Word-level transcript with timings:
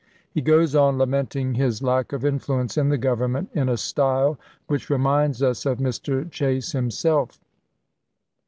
He 0.31 0.41
goes 0.41 0.73
on 0.73 0.97
lamenting 0.97 1.53
his 1.53 1.83
lack 1.83 2.11
of 2.11 2.25
influence 2.25 2.75
in 2.75 2.89
the 2.89 2.97
Government 2.97 3.51
in 3.53 3.69
a 3.69 3.77
style 3.77 4.39
which 4.65 4.89
reminds 4.89 5.43
us 5.43 5.63
of 5.63 5.77
Mr. 5.77 6.27
Chase 6.31 6.71
himself. 6.71 7.39